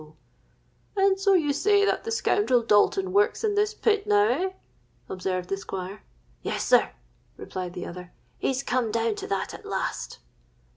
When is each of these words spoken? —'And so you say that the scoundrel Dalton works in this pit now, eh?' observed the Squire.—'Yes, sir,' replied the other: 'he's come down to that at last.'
—'And 0.97 1.19
so 1.19 1.35
you 1.35 1.53
say 1.53 1.85
that 1.85 2.05
the 2.05 2.09
scoundrel 2.09 2.63
Dalton 2.63 3.13
works 3.13 3.43
in 3.43 3.53
this 3.53 3.75
pit 3.75 4.07
now, 4.07 4.29
eh?' 4.29 4.51
observed 5.07 5.47
the 5.47 5.57
Squire.—'Yes, 5.57 6.65
sir,' 6.65 6.89
replied 7.37 7.73
the 7.73 7.85
other: 7.85 8.11
'he's 8.39 8.63
come 8.63 8.89
down 8.89 9.13
to 9.13 9.27
that 9.27 9.53
at 9.53 9.63
last.' 9.63 10.17